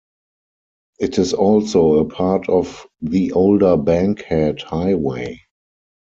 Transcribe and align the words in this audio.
It 0.99 1.19
is 1.19 1.31
also 1.35 1.99
a 1.99 2.05
part 2.05 2.49
of 2.49 2.87
the 3.03 3.33
older 3.33 3.77
Bankhead 3.77 4.63
Highway. 4.63 5.41